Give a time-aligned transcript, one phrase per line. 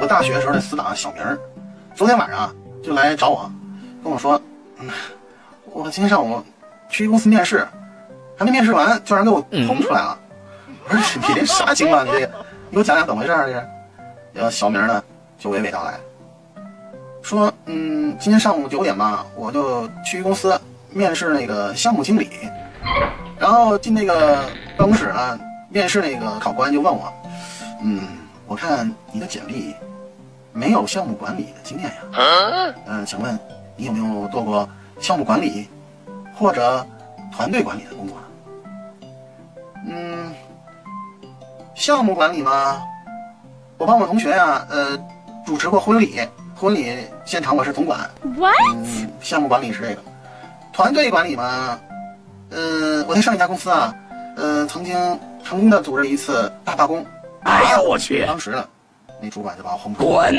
[0.00, 1.38] 我大学时候的死党小明儿，
[1.94, 3.50] 昨天晚上啊就来找我，
[4.02, 4.40] 跟我说，
[4.78, 4.88] 嗯，
[5.66, 6.42] 我今天上午
[6.88, 7.66] 去公司面试，
[8.38, 10.18] 还没面试完就让人给我轰出来了。
[10.88, 12.06] 我说你这啥情况？
[12.06, 12.26] 你这个，
[12.70, 13.46] 你给我讲讲怎么回事儿？
[13.46, 13.66] 这是。
[14.32, 15.02] 然后小明呢
[15.38, 16.00] 就娓娓道来，
[17.20, 20.58] 说，嗯，今天上午九点吧，我就去公司
[20.88, 22.30] 面试那个项目经理，
[23.38, 24.44] 然后进那个
[24.78, 25.38] 办公室呢，
[25.70, 27.12] 面试那个考官就问我，
[27.82, 28.02] 嗯，
[28.46, 29.74] 我看你的简历
[30.52, 33.38] 没有项目管理的经验呀，嗯，请问
[33.76, 34.68] 你有没有做过
[35.00, 35.68] 项目管理
[36.34, 36.84] 或者
[37.32, 38.22] 团队管理的工作呢？
[39.86, 40.34] 嗯，
[41.76, 42.82] 项目管理吗？
[43.78, 44.98] 我帮我同学呀，呃，
[45.46, 46.20] 主持过婚礼，
[46.56, 47.98] 婚礼现场我是总管。
[48.36, 48.54] What？
[48.74, 50.02] 嗯，项目管理是这个，
[50.72, 51.78] 团队管理嘛，
[52.50, 53.94] 呃，我在上一家公司啊，
[54.36, 54.98] 呃，曾经
[55.50, 57.04] 成功的组织了一次大罢工。
[57.42, 58.24] 哎呀，我去！
[58.24, 58.64] 当时呢，
[59.20, 60.08] 那主管就把我轰出去。
[60.08, 60.32] 滚！